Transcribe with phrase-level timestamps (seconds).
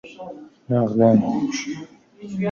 [0.69, 1.19] نقدا ً